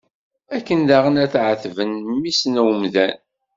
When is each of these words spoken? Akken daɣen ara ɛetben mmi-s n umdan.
Akken 0.55 0.79
daɣen 0.89 1.15
ara 1.23 1.39
ɛetben 1.51 1.91
mmi-s 2.09 2.41
n 2.47 2.61
umdan. 2.65 3.15